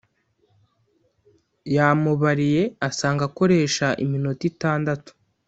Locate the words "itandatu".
4.51-5.11